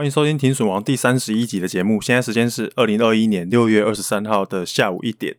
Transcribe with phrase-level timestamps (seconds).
[0.00, 2.00] 欢迎收听《停损王》第三十一集的节目。
[2.00, 5.36] 现在时间是二零二一年六月二十三号的下午一点。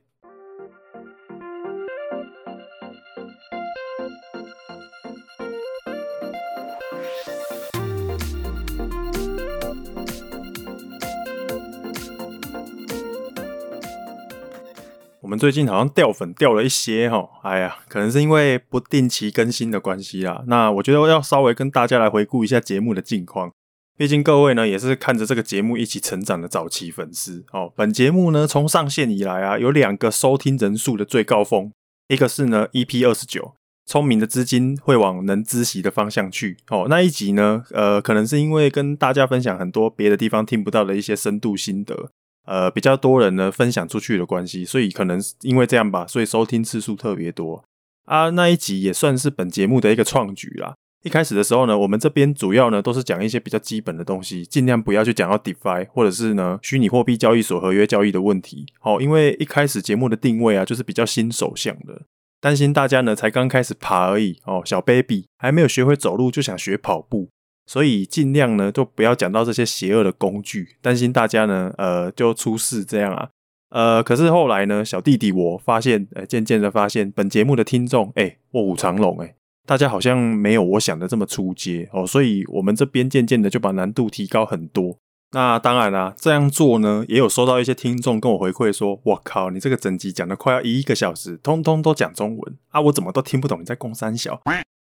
[15.21, 20.43] 我们最近好像掉粉掉了一些哈，哎呀，可能是因为不定期更新的关系啦。
[20.46, 23.54] 那我觉得要稍微跟大家来回顾一下节目的近况。
[23.97, 27.71] 毕竟各位呢也是看着这个节目一起成长的早期粉丝哦。
[27.75, 31.71] 本节目呢从上线以来啊，有两个收听人数的最高峰，
[32.08, 33.54] 一个是呢 EP 二十九，
[33.85, 36.88] 聪明的资金会往能孳息的方向去哦。
[36.90, 42.12] 那一集呢，呃，可能是因为跟大家分享很多别的地方听不到的一些深度心得，
[42.48, 47.63] 呃，比较多人呢分享出去的关系，所以可能因为这样吧，所以收听次数特别多
[48.05, 48.32] 啊。
[48.32, 50.73] 那一集也算是本节目的一个创举啦。
[51.04, 58.66] 一开始的时候呢，我们这边主要呢都是讲一些比较基本的东西，尽量不要去讲到 DeFi 或者是呢虚拟货币交易所合约交易的问题。
[58.80, 62.04] 好，因为一开始节目的定位啊就是比较新手向的，
[62.40, 67.29] 担心大家呢才刚开始爬而已哦，小 baby 还没有学会走路就想学跑步，
[67.66, 73.29] 所以尽量呢就不要讲到这些邪恶的工具，担心大家呢呃就出事这样啊。
[73.72, 79.33] 呃，可是后来呢，小弟弟我发现，呃，渐渐的发现本节目的听众，哎，卧虎藏龙，哎。
[79.72, 84.97] 大家好像没有我想的这么出街哦，所以我们这边渐渐的就把难度提高很多。
[85.31, 94.41] 那当然啦，这样做呢，也有收到一些听众跟我回馈说：“我靠，你这个整集讲的快要一个小时，通通都讲中文啊，我怎么都听不懂你在攻三小。”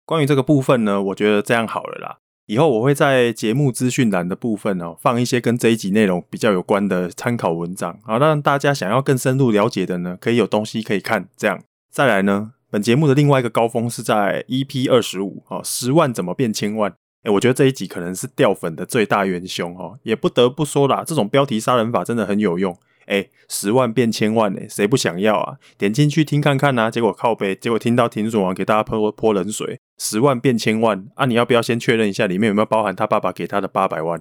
[0.07, 11.29] 关于这个部分呢，我觉得这样好了啦，以后我会在节目资讯栏的部分哦，放一些跟这一集内容比较有关的参考文章，好，让大家想要更深入了解的呢，可以有东西可以看。
[11.37, 12.53] 这样再来呢。
[12.73, 16.91] 本节目的另外一个高峰是在 EP 二十五哦，十万怎么变千万？
[17.21, 22.75] 哎，我觉得这一集可能是掉粉的最大元凶哦，也不得不说啦，这种标题杀人法真的很有用。
[23.05, 25.57] 哎，十万变千万，哎，谁不想要啊？
[25.77, 31.27] 点进去听看看啊，结果靠背，结果听到停损王给大家泼泼冷水，十万变千万啊！
[31.27, 34.19] 你要不要先确认一下里面有没有包含他爸爸给他的八百万？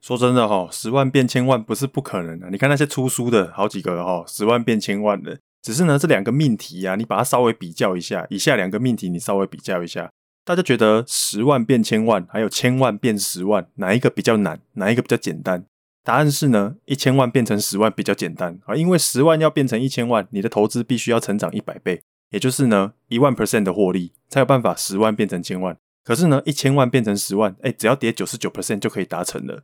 [0.00, 5.38] 说真的哈，十万变千万不是不可能的，你看那些出书的好几个哈，十万变千万的。
[5.64, 10.12] 只是呢，这两个命题啊，你把它稍微比较一下，以下两个命题你稍微比较一下，
[10.44, 14.60] 大家觉得十万变千万，还有千万变十万，哪一个比较难？
[14.74, 15.64] 哪一个比较简单？
[16.04, 25.78] 答案是呢，一千万变成十万比较简单啊，因为十万要变成一千万，你的投资必须要成长一百倍，也就是呢，一万 percent 的获利，才有办法十万变成千万。
[26.04, 29.62] 可是呢，一千万变成十万，哎，只要跌九十九 percent 就可以达成了。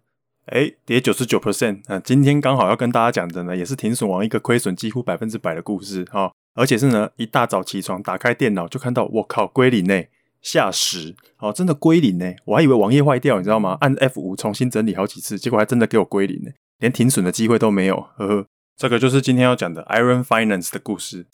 [0.50, 10.03] 哎，跌九十九 percent，啊，今天刚好要跟大家讲的呢，也是停损王一个亏损几乎百分之百的故事哈、而且是呢，一大早起床打开电脑就看到，我靠，归零呢，
[10.43, 13.78] 吓死，哦，真的归零呢，我还以为网页坏掉，你知道吗？
[13.81, 16.50] 按 F 五重新整理好几次，结果还真的给我归零呢，
[16.81, 18.47] 连停损的机会都没有，呵呵，
[18.77, 21.27] 这个就是今天要讲的 Iron Finance 的故事。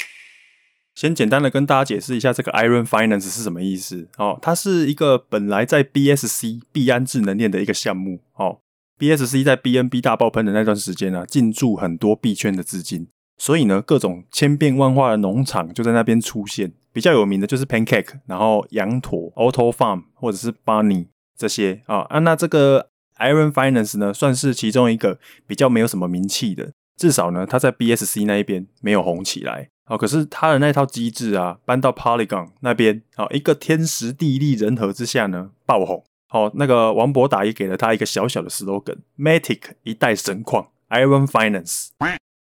[0.94, 8.60] 先简单的跟大家解释一下这个 Iron Finance 是什么意思哦，它是一个本来在 BSC 币安智能链的一个项目哦。
[8.98, 16.72] BSC 在 BNB 大爆喷的那段时间啊，进驻很多币圈的资金，所以呢，各种千变万化的农场就在那边出现。
[16.92, 22.20] 比较有名的就是 Pancake，然后羊驼、Auto Farm 或者是 Bunny 这些啊啊。
[22.20, 29.68] 那这个 Iron Finance 呢，算是其中一个比较没有什么名气的，至少呢，它在 BSC 那一边没有红起来。
[29.90, 36.02] 哦，可是它的那套机制啊，搬到 Polygon 那边，啊，一个天时地利人和之下呢，爆红。
[36.36, 41.88] 哦，那个王博达也给了他一个小小的 slogan：Matic 一代神矿，Iron Finance。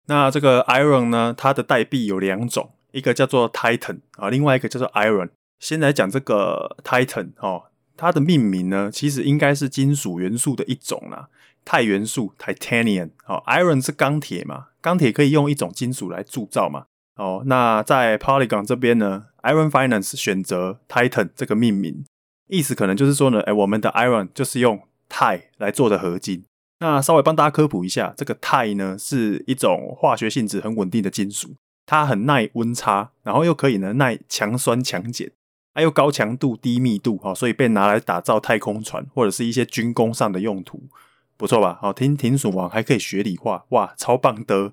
[0.07, 5.31] 那这个 Iron 呢，它的代币有两种，一个叫做 Titan 啊，另外一个叫做 Iron。
[5.59, 7.63] 先来讲这个 Titan 哦，
[7.97, 11.29] 它的命名呢，其实应该是金属元素的一种啦，
[11.65, 13.11] 钛元素 Titanium。
[13.25, 16.85] 哦，Iron 是钢铁嘛，钢铁可以用一种金属来铸造嘛。
[17.17, 22.05] 哦，那在 Polygon 这边呢，Iron Finance 选择 Titan 这个命名。
[22.51, 26.45] 意思可能就是说呢，哎，我们的 iron 就是用钛来做的合金。
[26.81, 31.55] 那稍微帮大家科普一下，这个钛呢是一种化学性质很稳定的金属，
[31.87, 35.31] 它很耐温差，然后又可以呢耐强酸强碱，
[35.75, 40.83] 还有高强度低密度，哈，所以被拿来打造太空船或者是一些军工上的用途，
[41.37, 41.79] 不错吧？
[41.81, 44.73] 好，听停损王还可以学理化，哇，超棒的。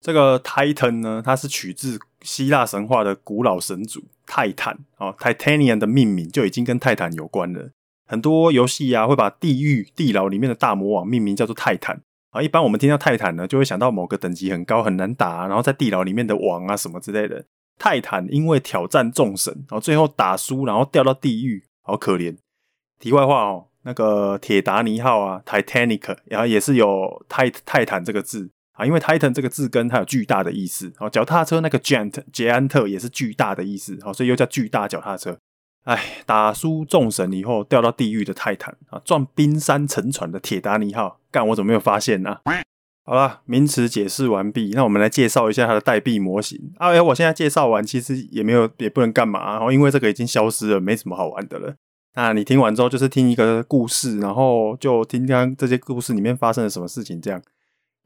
[0.00, 7.70] 这个 Titan 呢，它是取自希腊神话的古老神族泰坦哦，Titanium 的命名就已经跟泰坦有关了。
[8.06, 12.40] 很多游戏啊会把地狱地牢里面的大魔王命名叫做泰坦啊。
[12.40, 17.44] 一般我们听到泰坦呢，就会想到某个等级很高很难打，然后在地牢里面的王啊什么之类的。
[17.78, 22.36] 泰坦因为挑战众神，然后最后打输，然后掉到地狱，好可怜。
[22.98, 30.92] 题外话哦，那个铁达尼号啊，Titanic，然后也是有泰泰坦这个字啊，因为 Titan 这个字根它有巨大的意思。
[30.98, 35.38] 哦，脚踏车那个 Giant 捷安特也是巨大的意思，啊，所以又叫巨大脚踏车。
[35.84, 42.38] 哎，打输众神以后掉到地狱的泰坦啊，撞冰山沉船的铁达尼号，干我怎么没有发现呢？
[43.04, 46.72] 好了，名词解释完毕，那我们来介绍一下它的代币模型。
[46.78, 51.76] 啊，哎，我现在介绍完，其实也没有，也不能干嘛，然后因为这个已经消失了，没什么好玩的了。
[52.16, 57.20] 那你听完之后，就是听一个故事，然后就听听这些故事里面发生了什么事情。
[57.20, 57.40] 这样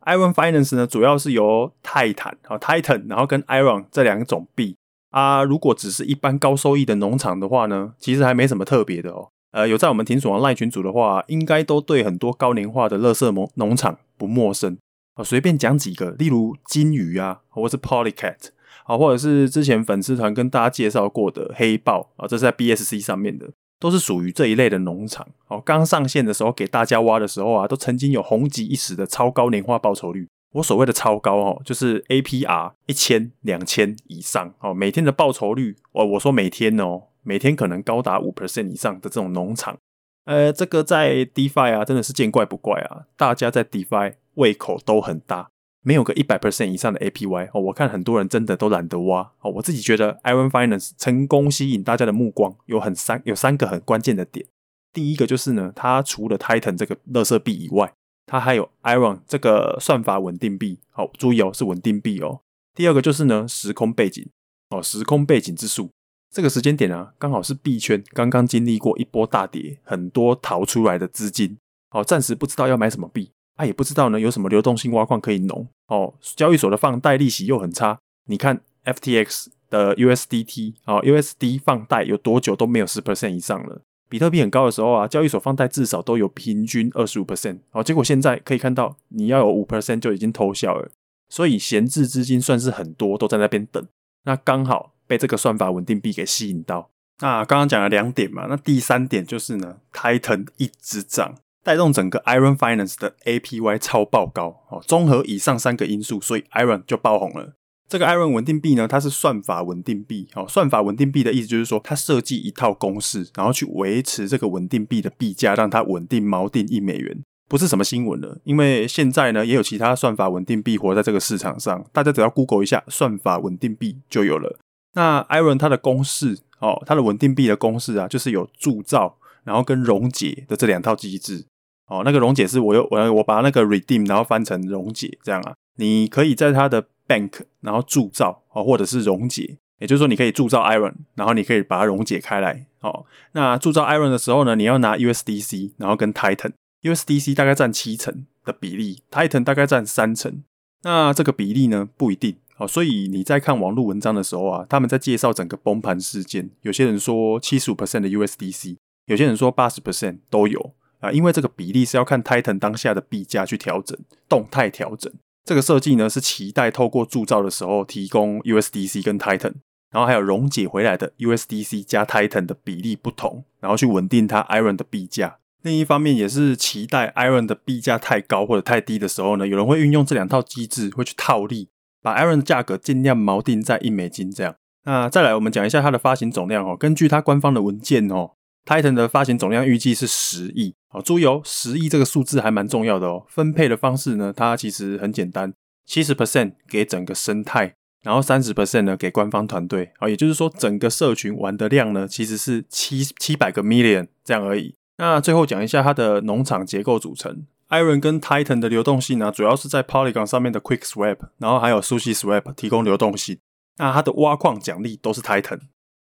[0.06, 4.76] ，Iron Finance 呢，主要是由泰坦啊，Titan，然后跟 Iron 这两种币
[5.10, 5.42] 啊。
[5.42, 9.28] 如果只是一般高收益的农场的话呢，其实还没什么特别的哦。
[9.52, 14.78] 呃，有在我们停损王赖群组的话，应该都对很多高年化的垃圾农农场不陌生
[15.14, 15.24] 啊。
[15.24, 18.50] 随便讲几个，例如金鱼啊，或者是 Polycat
[18.84, 23.50] 啊，或者是之前粉丝团跟大家介绍过的黑豹啊，这是在 BSC 上面的，
[23.80, 25.26] 都是属于这一类的农场。
[25.48, 30.28] 哦，刚上线的时候给大家挖的时候啊，都曾经有红极一时的超高年化报酬率。
[30.52, 39.78] 我所谓的超高哦，就是 APR 一千、两千以上哦，每天的报酬率，我我说每天哦，每天可能高达五 percent 以上的这种农场。
[40.26, 43.06] 呃，这个在 DeFi 啊，真的是见怪不怪啊！
[43.16, 45.50] 大家在 DeFi 胃口都很大，
[45.82, 47.60] 没有个一百 percent 以上的 APY 哦。
[47.60, 49.50] 我看很多人真的都懒得挖哦。
[49.52, 54.46] 我自己觉得 Iron Finance 成功吸引大家的目光，有很三有三个很关键的点。
[54.92, 57.92] 第一个就是呢，它除了 Titan 这个垃圾币以外，
[58.26, 60.78] 它还有 Iron 这个算法稳定币。
[60.90, 62.40] 好、注意哦，是稳定币哦。
[62.74, 64.28] 第二个就是呢，时空背景
[64.70, 65.90] 哦，时空背景之术。
[66.32, 71.58] 这个时间点啊，刚好是币圈刚刚经历过一波大跌，很多逃出来的资金，
[71.90, 90.90] 哦，暂时不知道要买什么币，啊，也不知道呢有什么流动性挖矿可以弄，哦，交易所的放贷利息又很差，你看 FTX 的 USDT 哦，USD 放贷有多久都没有十 percent 以上了，比特币很高的时候啊，交易所放贷至少都有平均二十五 percent，哦，结果现在可以看到你要有五 percent 就已经偷笑了，
[91.28, 93.86] 所以闲置资金算是很多都在那边等，
[94.24, 94.94] 那刚好。
[95.10, 104.82] 被这个算法稳定币给吸引到，那刚刚讲了两点嘛，那第三点就是呢，Titan 一直涨，带动整个 Iron Finance 的 APY 超爆高哦。
[104.86, 107.54] 综合以上三个因素，所以 Iron 就爆红了。
[107.88, 110.46] 这个 Iron 稳定币呢，它是算法稳定币哦。
[110.48, 118.38] 算法稳定币的意思就是说，它设计一套公式，然后去维持这个稳定币的币价，让它稳定锚定一美元，不是什么新闻了。
[118.44, 124.60] 因为现在呢，也有其他算法稳定币活在这个市场上，大家只要 Google 一下算法稳定币就有了。
[124.94, 131.44] 那 Iron 它的公式哦，它的稳定币的公式啊，就是有铸造，然后跟溶解的这两套机制
[131.90, 132.00] 哦。
[132.04, 135.52] 那个溶解是我又我我把那个 redeem 然后翻成溶解这样啊。
[135.76, 143.04] 你可以在它的 bank 然后铸造哦，或者是溶解，也就是说你可以铸造 Iron，然后你可以把它溶解开来哦。
[143.32, 150.42] 那铸造 Iron 的时候呢，你要拿 USDC，然后跟 Titan，USDC 大概占七成的比例，Titan 大概占三成。
[150.82, 152.36] 那这个比例呢，不一定。
[152.58, 158.76] 哦，所以你在看网络文章的时候啊，他们在介绍整个崩盘事件，有些人说七十五 percent 的 USDC，
[159.06, 163.98] 有些人说八十 percent 都有啊，因为这个比例是要看 Titan 当下的币价去调整，
[164.28, 165.12] 动态调整。
[165.44, 169.54] 这个设计呢是期待透过铸造的时候提供 USDC 跟 Titan，
[169.90, 175.38] 然后还有溶解回来的 USDC 加 Titan 的比例不同，然后去稳定它 Iron 的币价。
[175.62, 181.68] 另一方面也是期待 Iron 的币价太高或者太低的时候呢，有人会运用这两套机制会去套利。
[182.02, 184.54] 把 Iron 的价格尽量锚定在一美金这样。
[184.84, 186.74] 那再来，我们讲一下它的发行总量哦。
[186.74, 188.30] 根据它官方的文件哦
[188.64, 190.74] ，Titan 的发行总量预计是十亿。
[190.88, 193.24] 好，注意哦，十亿这个数字还蛮重要的哦。
[193.28, 195.52] 分配的方式呢，它其实很简单，
[195.86, 199.92] 七十 percent 给整个生态，然后三十 percent 呢给官方团队。
[199.98, 204.74] 好，也就是说，整个社群玩的量呢，其实是七七百个 million 这样而已。
[204.98, 207.46] 那最后讲一下它的农场结构组成。
[207.70, 213.38] Iron 跟 Titan 的流动性呢、主要是在 Polygon 上面的 Quick Swap，然后还有 Sushi Swap 提供流动性。
[213.76, 215.60] 那它的挖矿奖励都是 Titan。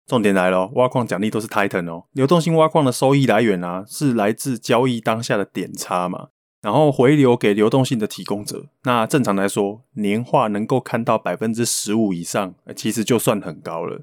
[0.08, 2.06] 重点来了，挖矿奖励都是 Titan 哦。
[2.12, 6.28] 流动性挖矿的收益来源啊，是来自交易当下的点差嘛，
[6.62, 8.66] 然后回流给流动性的提供者。
[8.84, 14.02] 那正常来说，年化能够看到百分之十五以上，其实就算很高了。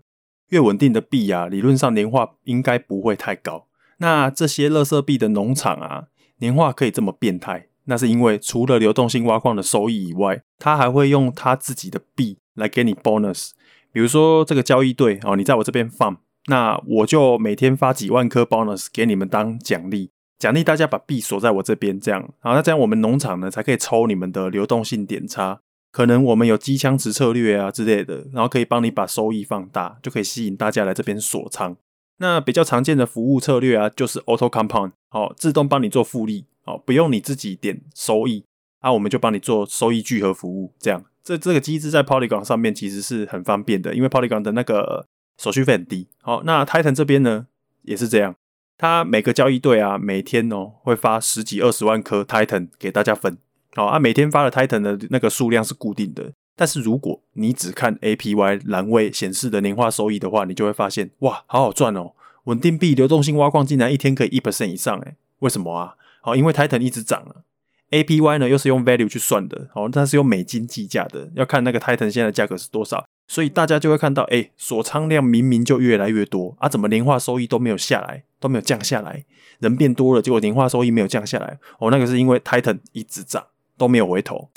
[0.48, 3.66] 越稳定的币啊，理论上年化应该不会太高。
[3.98, 6.06] 那这些垃圾币的农场啊。
[6.42, 13.50] 年化可以这么变态，那是因为除了流动性挖矿的收益以外，他还会用他自己的币来给你 bonus。
[13.92, 16.16] 比如说这个交易对哦，你在我这边放，
[16.46, 25.60] 那我就每天发几万颗 bonus 给你们当奖励，奖励大家把币锁在我这边，这样，好，那这样我们农场呢才可以抽你们的流动性点差。
[25.92, 31.76] 可能我们有机枪池策略啊之类的，然后可以帮你把收益放大，就可以吸引大家来这边锁仓。
[32.18, 34.92] 那比较常见的服务策略啊，就是 auto compound。
[35.10, 38.44] 哦，自动帮你做复利，哦，不用你自己点收益，
[38.78, 45.06] 啊，我们就帮你做收益聚合服务，这样，这这个机制在 Polygon 上面其实是很方便的，因为 Polygon 的那个
[45.38, 46.08] 手续费很低。
[46.22, 47.46] 好，那 Titan 这边呢
[47.82, 48.34] 也是这样，
[48.78, 53.38] 它每个交易对啊，每天哦会发十几二十万颗 Titan 给大家分，
[53.74, 56.32] 好啊，每天发的 Titan 的那个数量是固定的。
[56.56, 62.12] 但是如果你只看 APY 蓝位显示的年化收益的话，你就会发现哇，好好赚哦！
[62.44, 65.94] 稳定币流动性挖矿竟然一天可以一 percent 以上，诶，为什么啊？
[66.20, 67.44] 好，因为 Titan 一直涨了
[67.90, 79.24] ，APY 呢又是用 value 去算的，哦，它是用美金计价的，要看那个 Titan 现在的价格是多少，所以大家就会看到，诶，锁仓量明明就越来越多啊，怎么年化收益都没有下来，都没有降下来，
[79.58, 84.50] 人变多了，结果年化收益没有降下来，哦，那个是因为 Titan 一直涨都没有回头。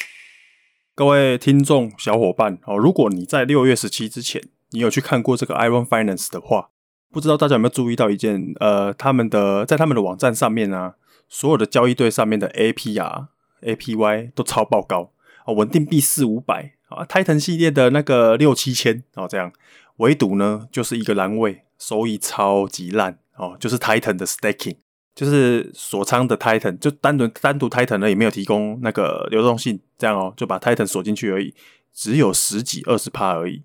[0.95, 6.69] 各位听众小伙伴哦，如果你在六月十七之前，你有去看过这个 Iron Finance 的话，
[7.11, 10.93] 不知道大家有没有注意到一件呃，他们的在他们的网站上面啊，
[11.27, 13.27] 所有的交易对上面的 APR、
[13.61, 15.11] APY 都超爆高
[15.45, 19.51] 啊，稳定币四五百啊，Titan 系列的那个六七千哦，这样，
[19.97, 24.77] 唯独呢就是一个栏位收益超级烂哦，就是 Titan 的 Staking。
[25.15, 31.53] 就是锁仓的 Titan，就单独单独 Titan 呢，也没有提供那个流动性，这样哦，就把 Titan 锁进去而已，
[31.93, 33.61] 只有十几二十趴而已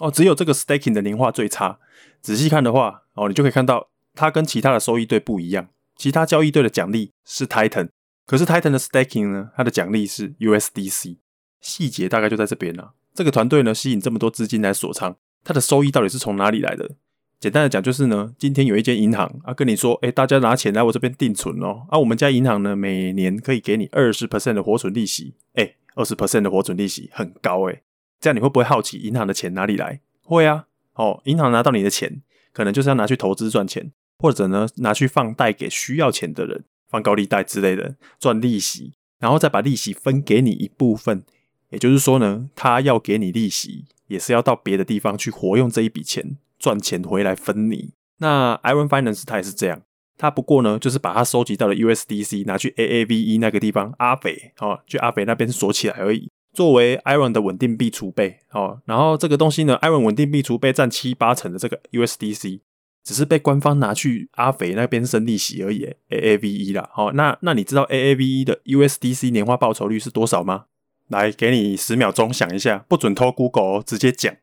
[0.00, 1.78] 哦，只有这个 Staking 的年化最差。
[2.20, 5.68] 仔细看的话哦，你就可以看到它跟其他的收益对不一样，
[6.00, 7.90] 其他交易队的奖励是 Titan，
[8.24, 11.18] 可是 Titan 的 Staking 呢，它的奖励是 USDC，
[11.60, 12.94] 细节大概就在这边了。
[13.12, 15.14] 这个团队呢，吸引这么多资金来锁仓，
[15.44, 16.92] 它的收益到底是从哪里来的？
[17.38, 27.82] 简单的讲就是呢，今天有一间银行啊跟你说，哎，大家拿钱来我这边定存哦，啊，我们家银行呢每年可以给你二十 percent 的活存利息，哎，二十 percent 的活存利息很高哎，
[28.18, 30.00] 这样你会不会好奇银行的钱哪里来？
[30.22, 30.64] 会啊，
[30.94, 32.22] 哦，银行拿到你的钱，
[32.54, 41.24] 可能就是要拿去投资赚钱，或者呢拿去放贷给需要钱的人，放高利贷之类的赚利息，然后再把利息分给你一部分，
[41.70, 46.36] 也就是说呢，他要给你利息，也是要到别的地方去活用这一笔钱。
[46.60, 47.94] 赚钱回来分你。
[48.18, 49.80] 那 Iron Finance 它也是这样，
[50.18, 58.82] 它不过呢，就是把它收集到的 USDC 拿去 AAVE 那个地方阿肥哦，去阿肥那边锁起来而已，作为 Iron 的稳定币储备哦。
[58.84, 62.60] 然后这个东西呢，Iron 稳定币储备占七八成的这个 USDC，
[63.02, 66.88] 只是被官方拿去阿肥那边生利息而已，AAVE 啦。
[66.92, 70.66] 好，那那你知道 AAVE 的 USDC 年化报酬率是多少吗？
[71.08, 74.34] 来，给你十秒钟想一下，不准偷 Google 哦，直接讲。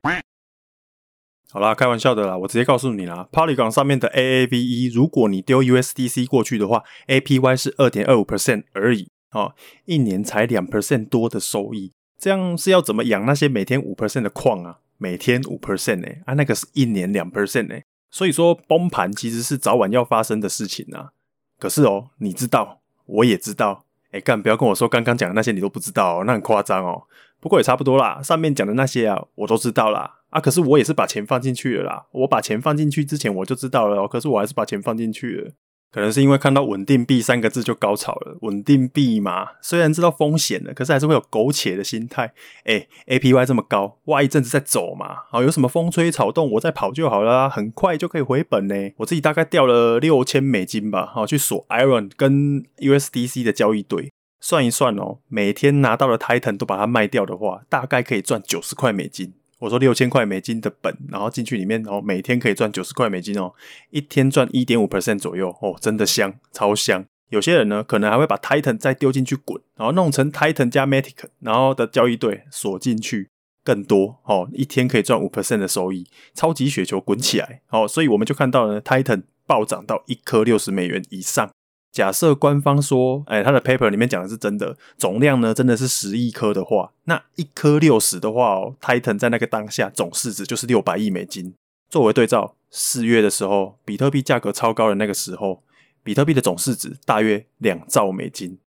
[1.49, 14.79] 好啦，开玩笑的啦，我直接告诉你啦，Polygon 上面的 AAVE，如果你丢 USDC 过去的话，APY 是二点二五 percent 而已，哦，一年才两 percent 多的收益，这样是要怎么养那些每天五 percent 的矿啊？
[14.97, 16.07] 每天五 percent 呢？
[16.25, 17.79] 啊，那个是一年两 percent 呢？
[18.09, 21.11] 所以说崩盘其实是早晚要发生的事情啊。
[21.59, 27.03] 可是哦，你知道，我也知道，哎干，不要跟我说刚刚讲的那些你都不知道哦，那很夸张哦。
[27.39, 30.19] 不过也差不多啦，上面讲的那些啊，我都知道啦。
[30.29, 32.05] 啊，可是我也是把钱放进去了啦。
[32.11, 35.51] 我把钱放进去之前我就知道了哦，可是我还是把钱放进去了。
[35.91, 38.37] 可能是因为看到稳定币三个字就高潮了。
[38.41, 42.33] 稳定币嘛，虽然知道风险了，可是还是会有苟且的心态。
[42.65, 45.15] 诶，APY 这么高，挖一阵子再走嘛。
[45.29, 48.75] 好，有什么风吹草动，我再跑就好了，很快就可以回本呢。
[48.97, 54.11] 我自己大概掉了六千美金吧，好，去锁 Iron 跟 USDC 的交易对。
[54.39, 59.33] 算一算哦，每天拿到的 Titan 都把它卖掉的话，大概可以赚九十块美金。
[59.59, 63.53] 我说六千块美金的本，然后进去里面然后，每天可以赚九十块美金哦，
[63.89, 67.05] 一天赚一点五 percent 左右哦，真的香，超香。
[67.29, 73.29] 有些人呢，可能还会把 Titan 再丢进去滚，然后弄成 Titan 加 Matic，然后的交易对锁进去
[73.63, 81.49] 更多哦，一天可以赚五 percent 的收益，超级雪球滚起来哦，所以我们就看到了 Titan 暴涨到一颗六十美元以上。
[81.97, 91.55] 假设官方说，哎，他的 paper 里面讲的是真的，总量呢真的是十亿颗的话，那一颗六十的话哦，Titan 在那个当下总市值就是六百亿美金。
[91.89, 95.63] 作为对照，四月的时候，比特币价格超高的那个时候，
[96.03, 98.59] 比特币的总市值大约两兆美金。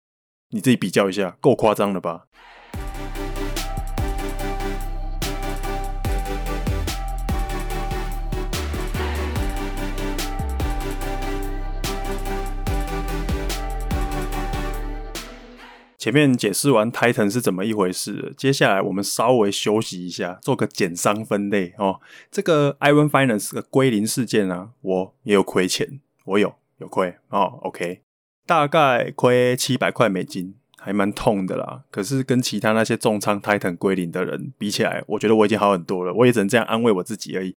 [0.48, 2.24] 你自己比较一下，够夸张了吧？
[16.00, 22.00] 前面解释完 Titan 是怎么一回事，接下来我们稍微休息一下，做个减伤分类哦。
[22.30, 27.58] 这个 Iron Finance 的归零事件啊，我也有亏钱，我有有亏哦。
[27.64, 28.00] OK，
[28.46, 31.84] 大概亏七百块美金，还蛮痛的啦。
[31.90, 36.14] 可是跟其他那些重仓 Titan 归零的人比起来，我觉得我已经好很多了。
[36.14, 37.54] 我也只能这样安慰我自己而已。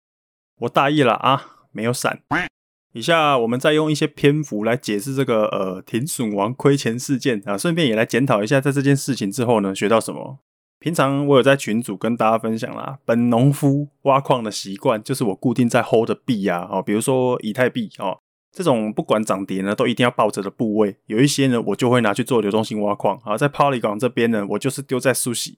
[0.59, 2.19] 我大意了啊，没有闪。
[2.93, 10.39] 以下我们再用一些篇幅来解释这个呃停损王亏钱事件啊，顺便也来检讨一下，在这件事情之后呢，学到什么。
[10.79, 18.19] 平常我有在群组跟大家分享啦，本农夫挖矿的习惯就是我固定在 hold 的币啊，哦，比如说以太币哦，
[18.51, 25.55] 这种不管涨跌呢，都一定要抱着的部位，有一些呢，我就会拿去做流动性挖矿啊，在 Polygon 这边呢，我就是丢在 Sushi，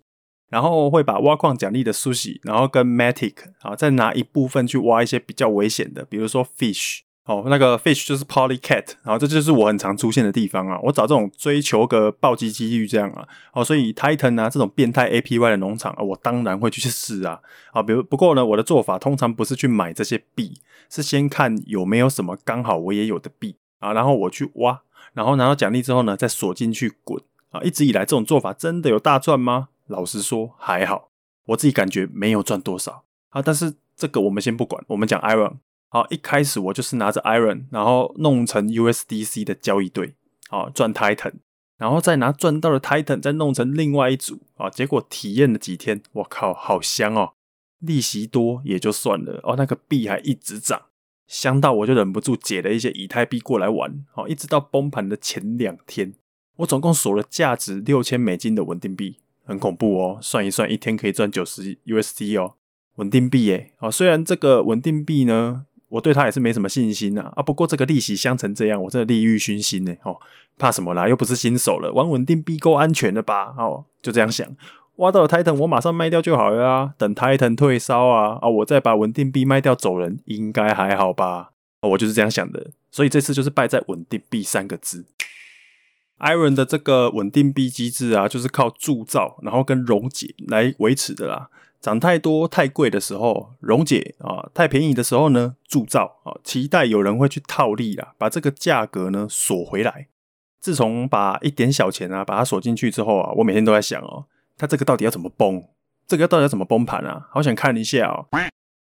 [0.49, 6.99] 然后会把挖矿奖励的 Sushi，然后跟 Matic 啊，再拿一部分去挖一些比较危险的，比如说 Fish。
[7.25, 10.79] 哦，那个 fish 就是 Polycat，然后这就是我很常出现的地方啊。
[10.83, 13.27] 我找这种追求个暴击几率这样啊。
[13.51, 17.41] 哦，所以 Titan 啊这种变态 APY 的农场啊，我当然会去试啊。
[17.71, 24.81] 啊，比如不过呢，我的做法通常不是去买这些币，是先看有没有什么刚好我也有的币啊，然后我去挖，
[25.13, 27.59] 然后拿到奖励之后呢，再锁进去滚啊。
[27.63, 29.69] 一直以来这种做法真的有大赚吗？
[29.87, 31.09] 老实说还好，
[31.47, 33.41] 我自己感觉没有赚多少啊。
[33.41, 35.53] 但是这个我们先不管，我们讲 Iron。
[35.87, 40.15] 好，一开始我就是拿着 Iron，然后弄成 USDC 的交易对，
[40.49, 41.35] 好赚 Titan，
[41.77, 47.33] 然后再拿赚到的 Titan 再弄成另外一组，啊，结果体验了几天，我靠，好香哦！
[47.79, 50.81] 利息多也就算了，哦，那个币还一直涨，
[51.27, 56.15] 香到我就忍不住解了一些以太币过来玩，好，一直到崩盘的前两天，
[56.57, 62.55] 我总共锁了价值六千美金的稳定币，很恐怖哦，算一算一天可以赚九十 USD 哦，
[62.95, 65.67] 稳定币耶，哦，虽然这个稳定币呢。
[65.95, 69.95] 我对他也是没什么信心呐啊，不过这个利息香成这样，我真的利欲熏心呢。
[70.03, 70.17] 哦，
[70.57, 71.07] 怕什么啦？
[71.07, 73.55] 又不是新手了，玩稳定币够安全的吧？
[73.57, 74.45] 哦，就这样想，
[74.97, 76.93] 挖到了 Titan，我马上卖掉就好了啊！
[76.97, 81.51] 等 Titan 退烧啊啊，我再把稳定币卖掉走人，应该还好吧？
[81.79, 82.71] 哦，我就是这样想的。
[82.91, 85.05] 所以这次就是败在稳定币三个字。
[86.19, 91.49] Iron 的这个稳定币机制啊，就是靠铸造，然后跟溶解来维持的啦。
[91.81, 100.07] 涨太多太贵的时候溶解啊，太便宜的时候呢铸造啊，期待有人会去套利啦，把这个价格呢锁回来。
[100.59, 104.25] 自从把一点小钱啊把它锁进去之后啊，我每天都在想哦，
[104.57, 105.63] 它这个到底要怎么崩？
[106.07, 107.27] 这个到底要怎么崩盘啊？
[107.31, 108.25] 好想看一下哦，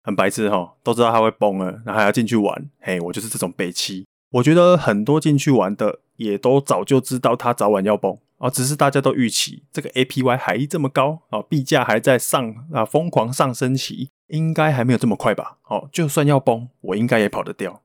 [0.04, 2.70] 很白痴哈，都知道它会崩了，然后还要进去玩。
[2.80, 4.06] 嘿，我就是这种北七。
[4.32, 8.18] 我觉得很多进去玩的也都早就知道它早晚要崩。
[8.38, 15.58] 哦，只是大家都预期这个 APY 还这么高啊，币价还在上啊疯狂上升期，应该还没有这么快吧？
[15.68, 17.82] 哦，就算要崩，我应该也跑得掉。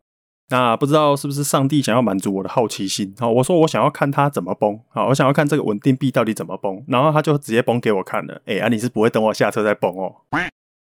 [0.51, 3.15] 那不知道是不是上帝想要满足我的好奇心？
[3.21, 8.43] 哦，我说我想要看它怎么崩，好，我想要看这个稳定币到底怎么崩，然后他就直接崩给我看了。
[8.45, 10.17] 哎，啊，你是不会等我下车再崩哦。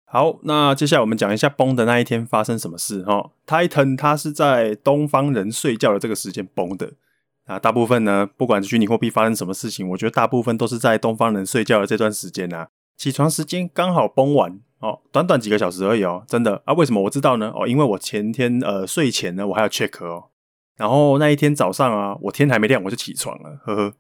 [0.06, 3.04] 好，那接下来我们讲一下崩的那一天发生什么事。
[3.04, 6.94] 哈，Titan 它是在东方人睡觉的这个时间崩的。
[7.48, 16.74] 啊，大部分呢，不管虚拟货币发生什么事情，我觉得大部分都是在东方人睡觉的这段时间啊，起床时间刚好崩完哦，短短几个小时而已哦，真的啊？
[16.74, 17.52] 为什么我知道呢？
[17.56, 20.26] 哦，因为我前天呃睡前呢，我还要 check 哦，
[20.76, 23.94] 然后那一天早上啊，我天还没亮我就起床了，呵呵。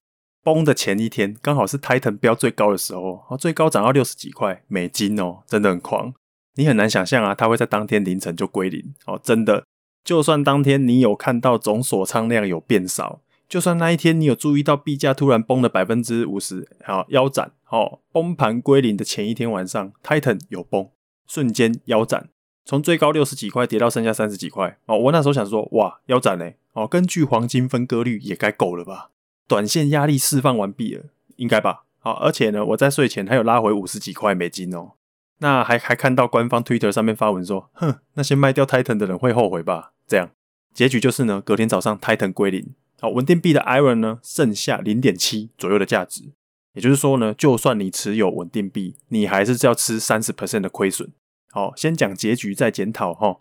[0.43, 6.13] 崩的前一天刚好是 Titan 标最高的时候，哦，最高涨到六十几块美金哦，真的很狂，
[6.55, 9.65] 你很难想象啊，它会在当天凌晨就归零哦，真的，
[10.03, 13.21] 就算当天你有看到总锁仓量有变少。
[13.47, 20.89] 就算那一天你有注意到币价突然崩了百分之五十，好腰斩，哦，崩盘归零的前一天晚上，Titan 有崩，
[21.25, 22.29] 瞬间腰斩，
[22.65, 29.12] 从最高六十几块跌到剩下三十几块，哦，我那时候想说，哇，腰斩嘞，哦，根据黄金分割率也该够了吧，
[29.47, 31.05] 短线压力释放完毕了，
[31.38, 34.91] 应该吧，好，而且呢，我在睡前还有拉回五十几块美金哦，
[35.38, 40.31] 那还还看到官方 Twitter 上面发文说，哼，那些卖掉 Titan 的人会后悔吧，这样，
[40.73, 42.75] 结局就是呢，隔天早上 Titan 归零。
[42.99, 46.31] 好，稳定币的 Iron 呢，剩下零点七左右的价值，
[46.73, 51.12] 也就是说呢，就算你持有稳定币，你还是要吃三十 percent 的亏损。
[51.51, 53.38] 好，先讲结局再检讨哈。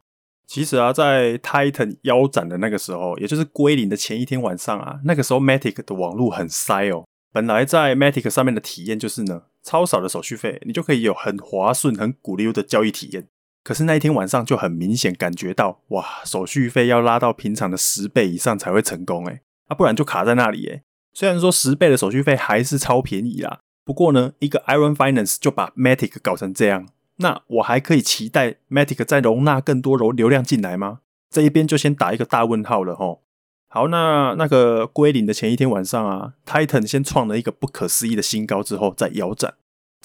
[0.47, 7.05] 其实啊，在 Titan 腰斩的那个时候，也就是归零的前一天晚上啊，那个时候 Matic 的网络很塞哦。
[7.33, 13.27] 本来在 Matic 上面的体验就是呢，超少的手续费，你就可以有很滑顺、很鼓溜的交易体验。
[13.65, 19.41] 可是那一天晚上就很明显感觉到，哇，手续费要拉到平常的十倍以上才会成功诶。
[19.67, 20.83] 啊，不然就卡在那里诶。
[21.13, 31.01] 虽然说十倍的手续费还是超便宜啦，不过呢，一个 Iron Finance 就把 Matic 搞成这样，那我还可以期待 Matic 再容纳更多流流量进来吗？
[31.31, 33.23] 这一边就先打一个大问号了吼。
[33.69, 39.55] 好，那那个归零的前一天晚上啊，Titan 先创了一个不可思议的新高之后再腰斩。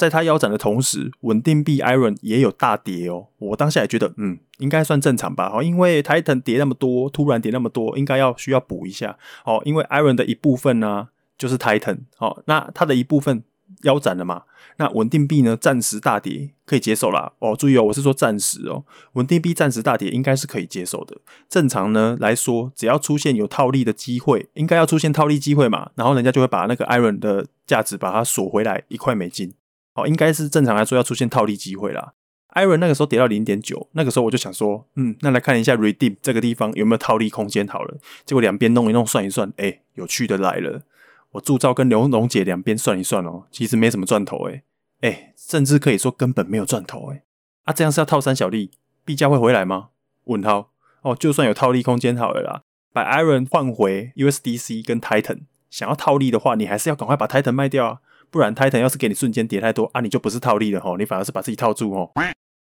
[0.01, 3.27] 在它腰斩的同时，稳定币 Iron 也有大跌哦。
[3.37, 5.51] 我当下也觉得，嗯，应该算正常吧。
[5.53, 9.19] 哦，因为 Titan 跌那么多，突然跌那么多，应该要需要补一下。
[9.45, 11.99] 哦，因为 Iron 的一部分呢，就是 Titan。
[12.17, 13.43] 哦，那它的一部分
[13.83, 14.45] 腰斩了嘛，
[14.77, 17.33] 那稳定币呢暂时大跌可以接受啦。
[17.37, 18.83] 哦，注意哦，我是说暂时哦，
[19.13, 21.15] 稳定币暂时大跌应该是可以接受的。
[21.47, 29.53] 正常呢来说，只要出现有套利的机会，应该要出现套利机会嘛，然后人家就会把那个 Iron 的价值把它锁回来一块美金。
[29.93, 32.13] 哦，应该是正常来说要出现套利机会啦。
[32.55, 37.97] Iron 那个时候跌到零点九，那个时候我就想说，嗯，那来看一下 Redeem 这个地方有没有套利空间好了。
[38.25, 40.83] 结果两边弄一弄算一算，哎、有趣的来了。
[41.31, 44.63] 我铸造跟刘龙姐两边算一算哦，其实没什么赚头诶
[44.99, 47.23] 诶，甚至可以说根本没有赚头诶
[47.63, 48.71] 啊，这样是要套三小利，
[49.05, 49.89] 币价会回来吗？
[50.25, 50.71] 问号
[51.03, 57.99] 哦，就算有套利空间好了啦，把 Iron 换回 USDC 跟 Titan，想要套利的话，你还是要赶快把 Titan 卖掉啊，
[58.31, 62.11] 不然 Titan 要是给你瞬间跌太多啊，你就不是套利了吼，你反而是把自己套住吼。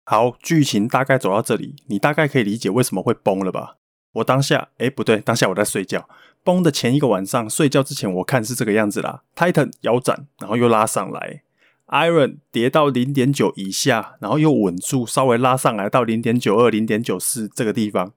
[0.04, 3.76] 好，剧情大概走到这里，你大概可以理解为什么会崩了吧？
[4.14, 6.08] 我当下，诶不对，当下我在睡觉。
[6.44, 9.22] 崩的前一个晚上，睡觉之前我看是这个样子啦。
[9.36, 11.42] Titan 腰斩，然后又拉上来
[11.86, 18.12] ；Iron 跌到零点九以下，然后又稳住，稍微拉上来到零点九二、零点九四这个地方，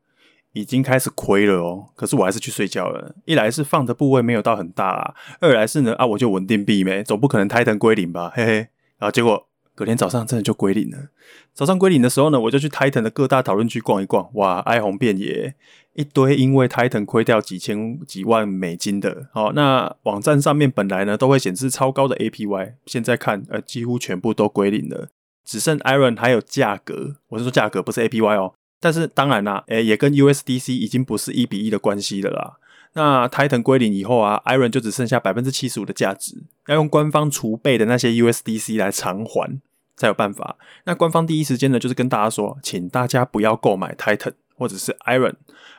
[0.56, 1.90] 已经开始亏了哦。
[1.96, 3.14] 可是我还是去睡觉了。
[3.26, 8.54] 一来是放的部位没有到很大啊，二来是呢啊，我就稳定币没，总不可能 Titan 归零吧，嘿嘿。
[8.98, 9.48] 然后结果。
[9.78, 11.10] 隔天早上真的就归零了。
[11.54, 15.54] 早上归零的时候呢，我就去 Titan 的各大讨论区逛一逛，哇，哀鸿遍野，
[15.96, 19.28] 一堆因为 Titan 亏掉几千几万美金的。
[19.34, 25.10] 好，那网站上面本来呢都会显示超高的 APY，现在看呃几乎全部都归零了，
[25.44, 27.18] 只剩 Iron 还有价格。
[27.28, 28.54] 我是说价格，不是 APY 哦。
[28.80, 32.58] 但是当然啦，诶，也跟 USDC 已经不是一比一的关系了啦。
[32.94, 39.60] 那 Titan 归零以后啊，Iron 就只剩下百分之七十五的价值，要用官方储备的那些 USDC 来偿还
[39.98, 40.58] 才有办法。
[40.86, 45.34] 那官方第一时间呢，就是跟大家说，请大家不要购买 Titan 或者是 Iron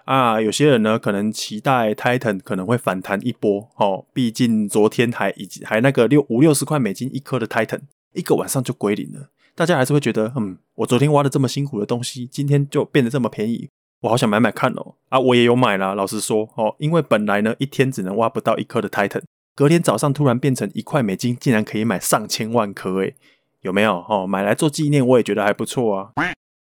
[0.05, 0.39] 啊。
[0.41, 7.81] 有些人呢，可能期待 Titan 可能会反弹一波哦，毕竟昨天还以及还那个六五六十块美金一颗的 Titan，
[8.13, 13.71] 一个晚上就归零了，大家还是会觉得，嗯，我昨天挖的这么辛苦的东西，今天就变得这么便宜。
[14.03, 15.95] 我好想买买看哦，啊，我也有买啦。
[15.95, 19.23] 老实说哦，因为本来呢一天只能挖不到一颗的 Titan，
[19.55, 23.15] 隔天早上突然变成一块美金，竟然可以买上千万颗诶，
[23.63, 24.27] 有没有哦？
[24.27, 26.13] 买来做纪念，我也觉得还不错啊。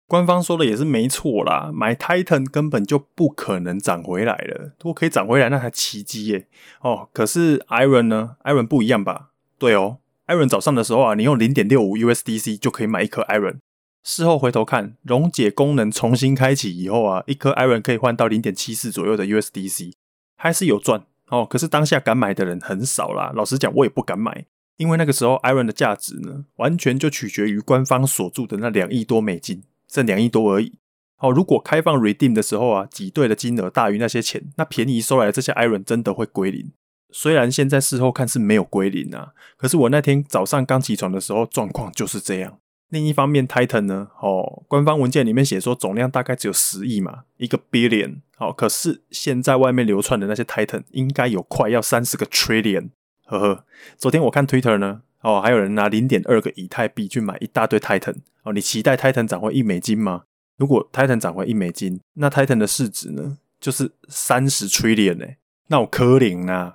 [0.07, 6.47] 官方说的也是没错啦，买 Titan 根本就不可能涨回来了，如果可以涨回来那才奇迹耶
[6.81, 7.11] 哦。
[7.13, 9.29] 可是 Iron 呢？Iron 不一样吧？
[9.59, 13.57] 对哦，Iron 早上的时候啊，你用零点六五 USDC 就可以买一颗 Iron。
[14.05, 19.93] 事后回头看，溶解功能重新开启以后啊，一颗 Iron 可以换到零点七四左右的 USDC，
[20.37, 21.45] 还是有赚哦。
[21.45, 23.33] 可是当下敢买的人很少啦。
[23.35, 30.79] 老实讲，我也不敢买，因为那个时候 Iron 的价值呢，完全就取决于官方锁住的那两亿多美金，剩两亿多而已。
[31.19, 36.71] 哦，如果开放 Redeem 的时候啊，挤兑的金额大于那些钱，那便宜收来的这些 Iron 真的会归零。
[37.11, 42.59] 虽然现在事后看是没有归零啊，可是我那天早上刚起床的时候，状况就是这样。
[42.91, 44.09] 另一方面，Titan 呢？
[44.21, 48.21] 哦，官方文件里面写说总量大概只有十亿嘛，一个 billion。
[48.39, 52.91] 哦，可是现在外面流窜的那些 Titan 应该有快要三十个 trillion。
[53.27, 53.65] 呵呵，
[53.99, 58.17] 昨天我看 Twitter 呢，哦，还有人拿零点二个以太币去买一大堆 Titan。
[58.43, 60.23] 哦，你期待 Titan 涨回一美金吗？
[60.57, 65.37] 如果 Titan 涨回一美金，那 Titan 的市值呢，就是三十 trillion 哎，
[65.69, 66.75] 那我可怜呐。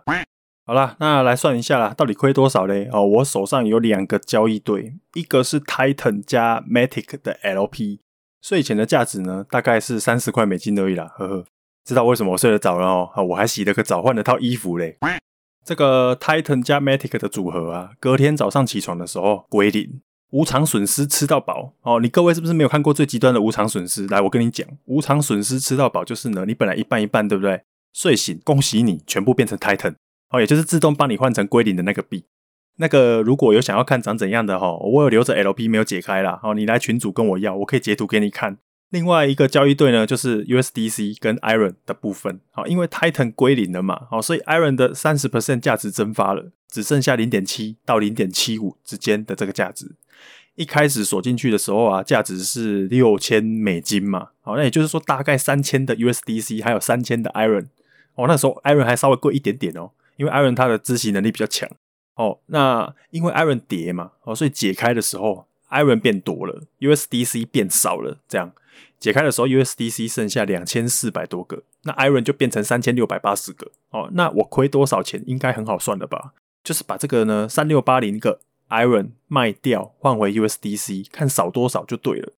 [0.65, 2.87] 好啦，那来算一下啦，到底亏多少嘞？
[2.91, 7.99] 哦，我手上有两个交易对，一个是 Titan 加 Matic 的 LP，
[8.41, 11.45] 睡前的价值呢，大概是三十块美金而已啦，呵呵。
[11.83, 13.09] 知道为什么我睡得早了哦？
[13.29, 14.97] 我还洗了个澡，换了套衣服嘞。
[15.65, 20.01] 这个 Titan 加 Matic 的组合啊，隔天早上起床的时候归零，
[20.31, 21.99] 无偿损失吃到饱哦。
[21.99, 24.07] 你各位是不是没有看过最极端的无偿损失？
[24.07, 27.63] 来，我跟你讲，无偿损失吃到饱就是呢，你本来一半一半，对不对？
[27.93, 29.95] 睡醒，恭喜你，全部变成 Titan。
[30.29, 32.25] 哦，也就是自动帮你换成归零的那个币，
[32.77, 36.39] 那个如果有想要看长怎样的哈，我有留着 LP 没有解开啦。
[36.41, 38.57] 哦，你来群主跟我要，我可以截图给你看。
[38.89, 42.39] 另外一个交易对呢，就是 USDC 跟 Iron 的部分。
[42.51, 49.95] 好，因为 Titan 归零了嘛，好，所以 Iron 的三十 percent 价值蒸发了，只剩下零点七到零点七五之间的这个价值。
[50.55, 57.67] 一开始锁进去的时候啊，价值是六千美金嘛，好，那也就是说大概三千的 USDC 还有三千的 Iron。
[58.15, 59.91] 哦，那时候 Iron 还稍微贵一点点哦。
[60.15, 61.67] 因为 Iron 它的执行能力比较强
[62.15, 68.51] 哦，那因为 Iron 跌嘛哦，所以解开的时候 Iron 变多了，USDC 变少了，这样
[68.99, 76.33] 解开的时候 USDC 剩下两千四百多个，那 Iron 就变成三千六百八十个哦，那我亏多少钱应该很好算了吧？
[76.63, 82.31] 就是把这个呢三六八零个 Iron 卖掉换回 USDC，看少多少就对了。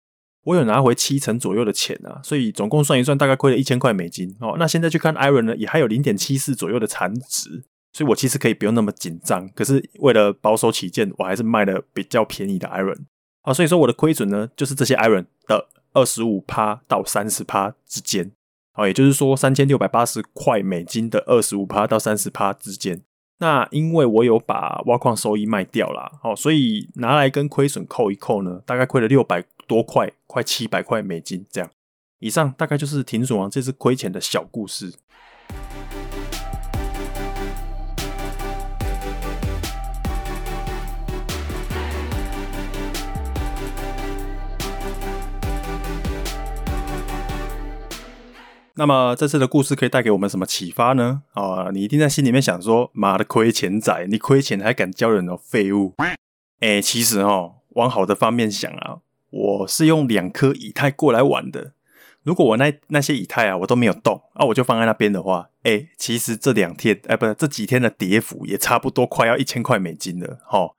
[0.44, 4.56] 我有拿回七成左右的钱啊，所以总共算一算，大概亏了一千块美金哦。
[4.58, 7.64] 那现在去看 Iron 呢，也还有零点七四左右的残值。
[7.96, 9.48] 所以我其实可以不用那么紧张。
[9.50, 13.04] 可是为了保守起见，我还是卖了比较便宜的 Iron。
[13.40, 18.32] 好，所以说我的亏损呢，就是这些 Iron 的二十五趴到三十趴之间。
[18.72, 23.00] 好，也就是说三千六百八十块美金的二十五趴到三十趴之间。
[23.38, 31.70] 那因为我有把挖矿收益卖掉了，好，所以拿来跟亏损扣一扣呢，大概亏了六百多块，快七百块美金这样。
[32.18, 34.94] 以上大概就是停损王这次亏钱的小故事。
[48.76, 51.22] 那么这次的故事可以带给我们什么启发呢？
[51.34, 55.94] 啊，你一定在心里面想说：“妈的，亏钱仔，你亏钱还敢教人哦，废物！”
[56.58, 58.98] 哎，其实哦，往好的方面想啊，
[59.34, 61.72] 我是用两颗以太过来玩的。
[62.22, 70.38] 如果我那那些以太啊，我都没有动啊，我就放在那边的话，哎，其实这两天，哎，不是这几天的跌幅也差不多快要一千块美金了。
[70.46, 70.70] 哈，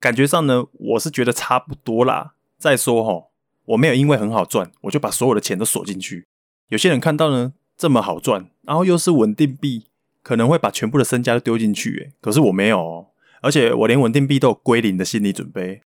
[0.00, 2.32] 感觉上呢，我是觉得差不多啦。
[2.58, 3.28] 再说哈，
[3.66, 6.26] 我没有因为很好赚，我就把所有的钱都锁进去。
[6.68, 9.84] 有些人看到呢，这么好赚，然后又是稳定币，
[10.22, 11.90] 可能会把全部的身家都丢进去。
[11.98, 13.06] 诶，可是我没有哦，
[13.42, 15.82] 而且我连稳定币都有归零的心理准备。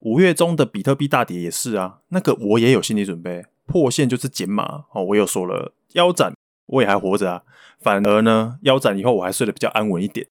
[0.00, 5.02] 五月中的比特币大跌也是啊，那个我也有心理准备，破线就是减码哦。
[5.04, 6.34] 我又说了，腰斩
[6.66, 7.42] 我也还活着啊，
[7.80, 10.26] 反而呢，腰斩以后我还睡得比较安稳一点。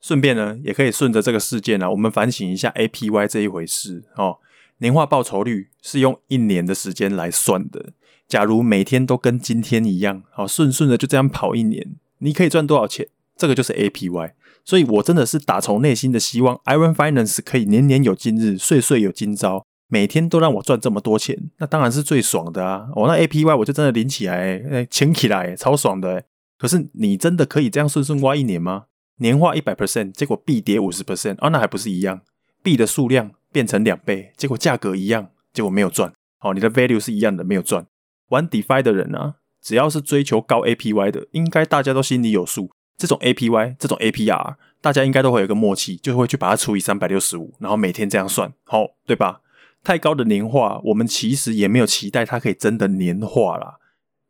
[0.00, 4.38] 顺便呢，也可以顺着这个事件啊，我们反省一下 APY 这一回事哦。
[4.78, 7.92] 年化报酬率是用一年的时间来算的。
[8.26, 13.08] 假如每天都跟今天一样，好顺顺的就这样跑一年，你可以赚多少钱？
[13.36, 14.32] 这个就是 APY。
[14.64, 22.88] 所以我真的是打从内心的希望，Iron Finance 可以年年有今日，岁岁有今朝，每天都让我赚这么多钱，那当然是最爽的啊！
[22.94, 26.24] 我那 APY 我就真的领起来，哎，请起来，超爽的。
[26.58, 28.84] 可是你真的可以这样顺顺挖一年吗？
[29.18, 32.20] 年化一百 percent，结果币跌五十 percent，啊，那还不是一样？
[32.62, 36.12] 币的数量变成两倍，结果价格一样，结果没有赚。
[36.40, 37.84] 哦，你的 value 是一样的，没有赚。
[38.28, 42.70] 玩 DeFi 的人啊，只要是追求高 APY 的，应该大家都心里有数。
[43.02, 49.40] 这种 APY，这种 APR，大家应该都会有一个默契，就会去把它除以三百六十五，然后每天这样算，好，对吧？
[49.82, 53.78] 太高的年化，我们其实也没有期待它可以真的年化啦。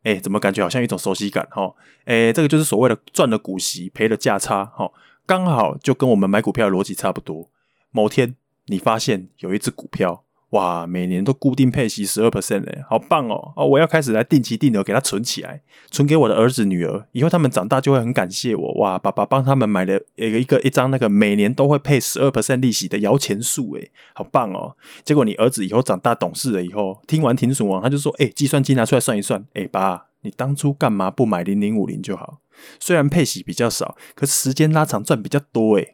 [0.01, 1.47] 哎，怎么感觉好像一种熟悉感？
[1.51, 4.91] 哈，哎，这个就是所谓的赚了股息，赔了价差，哈，
[5.27, 7.51] 刚好就跟我们买股票的逻辑差不多。
[7.91, 10.22] 某天你发现有一只股票。
[10.53, 13.53] 哇，每年都固定配息十二 percent 嘞，好棒哦！
[13.55, 18.73] 哦，我要开始来定期定额给他存起来，存给我的儿子女儿，以后他们长大就会很感谢我。
[18.75, 24.75] 哇，爸爸帮他们买了一个一个一张那个每年都会配十二 percent 利息的摇钱树，诶，好棒哦！
[25.03, 32.39] 结果你儿子以后长大懂事了以后，听完停损王，他就说：“哎，计算机拿出来算一算，哎，爸，你当初干嘛不买零零五零就好？
[32.79, 35.93] 虽然配息比较少，可是时间拉长赚比较多，诶，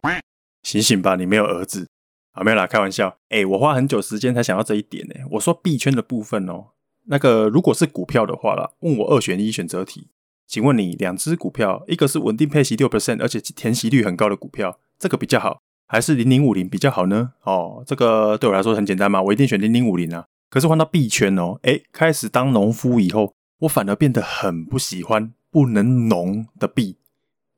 [0.63, 1.87] 醒醒吧，你没有儿子。”
[2.31, 3.17] 啊，没有啦，开玩笑。
[3.29, 5.15] 哎，我花很久时间才想到这一点呢。
[5.31, 6.67] 我说币圈的部分哦，
[7.05, 10.07] 那个如果是股票的话啦，问我二选一选择题，
[10.47, 17.33] 请问你两只股票，一个是稳定配息六 percent，而且填息率很高的股票，这个比较好，还是零零五零比较好呢？
[17.43, 20.25] 哦，这个对我来说很简单嘛，我一定选零零五零啊。
[20.49, 26.97] 可是换到币圈哦，哎，开始当农夫以后，我反而变得很不喜欢不能农的币。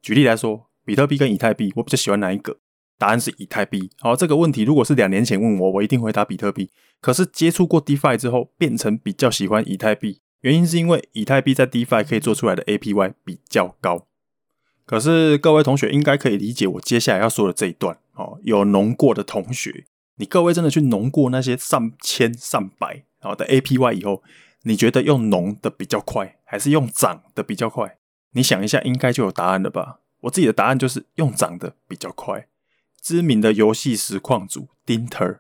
[0.02, 2.58] 举例来说，比特币跟以太币，我比较喜欢哪一个？
[3.02, 3.90] 答案是以太币。
[4.00, 6.70] 好，这个问题如果是两年前问我，我一定回答比特币。
[7.00, 10.22] 可是接触过 DeFi 之后，变成比较喜欢以太币。
[10.42, 14.06] 原因是因为以太币在 DeFi 可以做出来的 APY 比较高。
[14.86, 17.98] 可是各位同学应该可以理解我接下来要说的这一段。
[18.14, 19.86] 哦，有农过的同学，
[20.18, 24.22] 你各位真的去农过那些上千上百好的 APY 以后，
[24.62, 27.98] 你觉得用农的比较快，还是用涨的比较快？
[28.34, 30.02] 你想一下，应该就有答案了吧？
[30.22, 32.46] 我自己的答案就是用涨的比较快。
[33.02, 35.40] 知名的游戏实况主丁特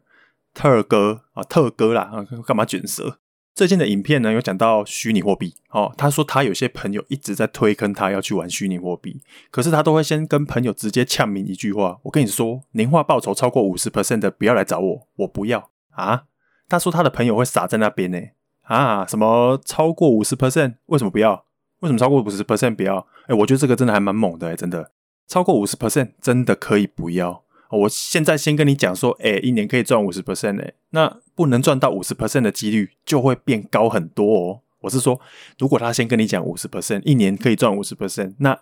[0.54, 3.20] 特哥啊，特哥啦，干嘛卷舌？
[3.54, 5.94] 最近的影片呢，有讲到虚拟货币哦。
[5.98, 9.22] 他说他有些朋友一直在推坑他要去玩虚拟货币，
[9.52, 16.24] 可是他都会先跟朋友直接呛明一句话：“我跟你说，年化报酬超过五十 percent 的，不要来找我，我不要啊。”
[16.68, 18.18] 他说他的朋友会傻在那边呢
[18.64, 20.76] 啊，什么超过五十 percent？
[20.86, 21.46] 为什么不要？
[21.82, 23.06] 为什么超过五十 percent 不要？
[23.28, 24.92] 哎，我觉得这个真的还蛮猛的，真的
[25.28, 27.44] 超过五十 percent 真的可以不要。
[27.72, 34.60] 我现在先跟你讲说，哎，一年可以赚五十 percent 哎，那不能赚到五十 percent 的几率就会变高很多哦。
[34.82, 35.20] 我是说，
[35.58, 38.60] 如果他先跟你讲五十 percent，一年可以赚五十 percent，那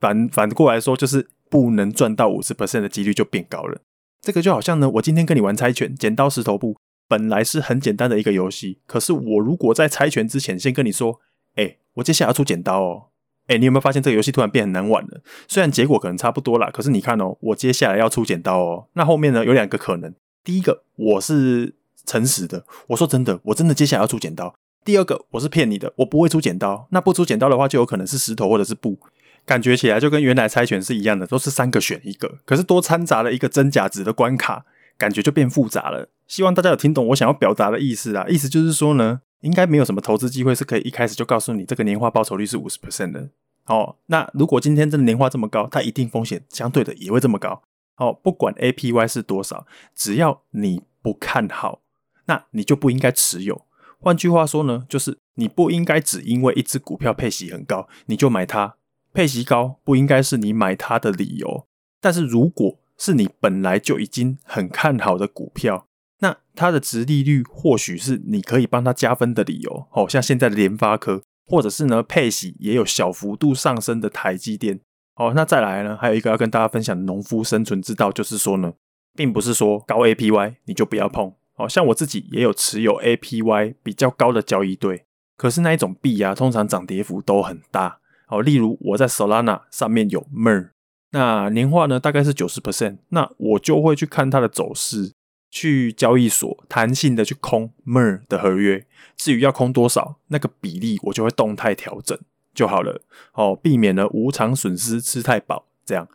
[0.00, 3.80] 反反过来说，就是不能赚到五十 percent 的几率就变高了。
[4.20, 11.20] 这个就好像呢，我今天跟你玩猜拳，剪刀石头布，本来是很简单的一个游戏，可是我如果在猜拳之前先跟你说，
[11.54, 13.07] 哎，我接下来要出剪刀哦，
[13.48, 15.20] 哎，你有没有发现这个游戏突然变很难玩了？
[15.48, 18.86] 虽然结果可能差不多啦，可是你看哦，我接下来要出剪刀哦。
[18.92, 21.74] 那后面呢，有两个可能，第一个我是
[22.06, 24.54] 诚实的，我说真的，我真的接下来要出剪刀。
[24.84, 26.86] 第二个我是骗你的，我不会出剪刀。
[26.92, 28.98] 那不出剪刀的话，就有可能是石头或者是布。
[29.44, 34.66] 感觉起来就跟原来猜拳是一样的，都是三个选一个，可是多掺杂了一个真假值的关卡，
[34.98, 36.10] 感觉就变复杂了。
[36.26, 38.26] 希望大家有听懂我想要表达的意思啊！
[38.28, 43.30] 意思就是说呢，应该没有什么投资机会是可以一开始就告诉你这个年化报酬率是五十 percent 的。
[43.66, 47.62] 哦，那如果今天真的年化这么高，它一定风险相对的也会这么高。
[47.96, 51.80] 哦，不管 APY 是多少，只要你不看好，
[52.26, 53.66] 那你就不应该持有。
[54.00, 58.76] 换句话说呢，就是你不应该只因为一只股票配息很高，你就买它。
[59.12, 61.66] 配息高不应该是你买它的理由，
[62.00, 65.87] 但是如果是你本来就已经很看好的股票，
[66.20, 69.86] 那它的殖利率或许是你可以帮它加分的理由。
[69.92, 74.80] 哦，像现在的联发科，或者是呢配息也有小幅度上升的台积电。
[75.16, 78.72] 哦，那再来呢，还有一个要跟大家分享的农夫生存之道，就是说呢，
[79.14, 81.32] 并不是说高 APY 你就不要碰。
[81.56, 87.98] 哦，像我自己也有持有 APY 比较高的交易对，可是那一种币啊，通常涨跌幅都很大。
[88.28, 90.70] 好，例如我在 Solana 上面有 MER，
[91.10, 95.14] 那年化呢大概是九十 percent，那我就会去看它的走势，
[95.50, 98.86] 去交易所弹性的去空 MER 的合约。
[99.16, 102.18] 至于要空多少，那个比例我就会动态调整
[102.54, 103.02] 就好了。
[103.32, 105.66] 哦，避免了无常损失吃太饱。
[105.84, 106.06] 这样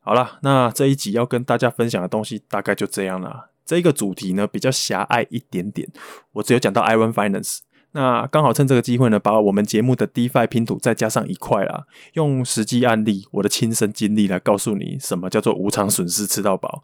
[0.00, 3.50] 好了，那这一集要跟大家分享的东西大概就这样了。
[3.64, 5.88] 这个主题呢比较狭隘一点点，
[6.32, 7.60] 我只有讲到 Iron Finance。
[7.92, 16.82] 那刚好趁这个机会呢，把我们节目的 DeFi 拼图再加上一块啦，用实际案例、我的亲身经历来告诉你什么叫做无常损失吃到饱。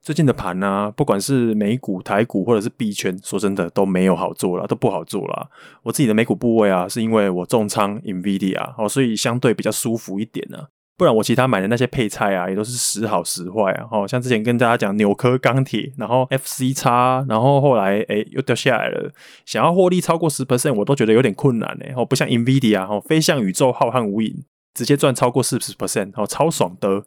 [0.00, 5.50] 最近的盘呢、啊，不管是美股、台股或者是币圈，说真的都没有好做了，都不好做了。
[5.82, 10.66] 我自己的美股部位啊，是因为我重仓 NVIDIA 哦，所以相对比较舒服一点呢、啊。
[10.96, 13.86] 不然我其他买的那些配菜啊，也都是时好时坏啊。
[13.92, 19.12] 哦，像之前跟大家讲纽科钢铁，然后 FCX，然后后来诶、又掉下来了。
[19.44, 21.92] 想要获利超过十 percent，我都觉得有点困难诶。
[21.96, 24.42] 哦，不像 NVIDIA 哦，飞向宇宙浩瀚无垠，
[24.74, 27.04] 直接赚超过四十 percent，哦，超爽的。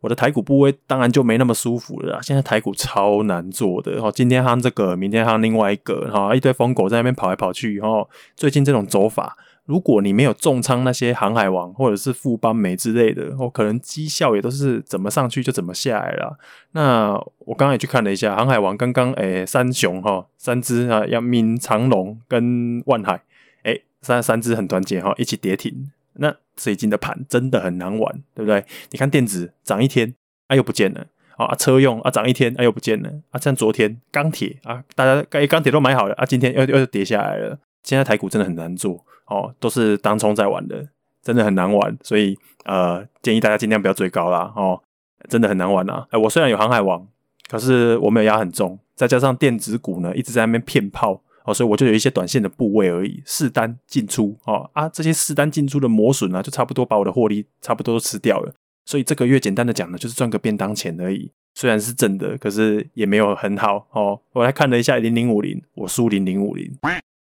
[0.00, 2.18] 我的台股部位当然就没那么舒服了啦。
[2.22, 9.36] 现在台股超难做的，哦，今天夯这个，明天夯另外一个，哈，一堆疯狗在那边跑来跑去，哦，最近这种走法。
[9.66, 16.36] 如果你没有重仓那些航海王或者是富邦美之类的，哦，可能绩效也都是怎么上去就怎么下来了。
[16.72, 23.22] 那我刚刚也去看了一下，航海王刚刚诶三雄哈三只啊，阳明长荣跟万海，
[23.62, 25.92] 诶三三只很团结哈，一起跌停。
[26.14, 28.64] 那最近的盘真的很难玩，对不对？
[28.90, 30.14] 你看电子涨一天
[30.48, 37.58] 啊又不见了，啊车用啊涨一天啊又不见了，啊像昨天钢铁啊大家钢铁都买好了啊，今天又又跌下来了。
[37.82, 39.04] 现在台股真的很难做。
[39.30, 40.88] 哦，都是当冲在玩的，
[41.22, 44.52] 真的很难玩，所以呃，建议大家尽量不要追高啦。
[44.56, 44.82] 哦，
[45.28, 46.04] 真的很难玩啊！
[46.10, 47.06] 哎，我虽然有航海王，
[47.48, 58.54] 可是我没有压很重，再加上电子股呢一直在那边骗炮，哦，所以我就有一些短线的部位而已，试单进出，哦啊，这些试单进出的磨损啊，就差不多把我的获利差不多都吃掉了。
[58.84, 63.86] 所以这个月简单的讲呢，就是赚个便当钱而已，虽然是正的，可是也没有很好。
[63.92, 66.76] 哦，我来看了一下零零五零，我输零零五零，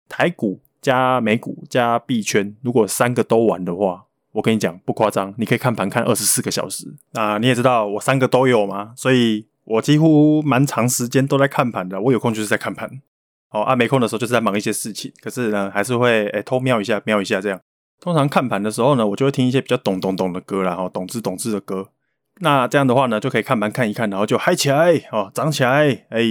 [0.07, 0.59] 台股。
[0.83, 6.93] 加美股加币圈，如果三个都玩的话，我跟你讲不夸张，你可以看盘看二十四个小时。
[7.13, 12.01] 那你也知道我三个都有嘛，所以我几乎蛮长时间都在看盘的。
[12.01, 12.99] 我有空就是在看盘，
[13.53, 15.11] 哦啊没空的时候就是在忙一些事情。
[15.21, 17.59] 可是呢，还是会诶、偷瞄一下瞄一下这样。
[18.01, 21.89] 通常看盘的时候呢，我就会听一些比较懂懂懂的歌啦，然后懂之懂之的歌。
[22.41, 26.21] 那这样的话呢，就可以看盘看一看，然后就嗨起来哦，涨起来哎。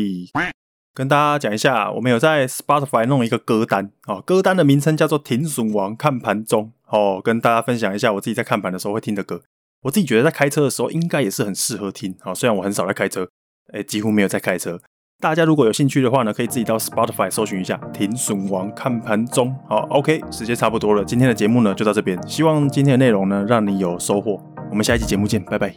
[0.95, 9.41] 跟大家讲一下，我们有在 Spotify 弄一个歌单哦，歌单的名称叫做“停损王看盘中”哦，跟大家分享一下我自己在看盘的时候会听的歌。
[9.85, 13.27] 我自己觉得在开车的时候应该也是很适合听哦，虽然我很少在开车，
[13.73, 14.79] 诶，几乎没有在开车。
[15.23, 19.55] 大家如果有兴趣的话呢，可以自己到 Spotify 搜寻一下“停损王看盘中”。
[19.69, 24.43] 好，OK，时间差不多了，今天的节目呢就到这边，希望今天的内容呢让你有收获。
[24.69, 25.73] 我们下一期节目见，拜拜。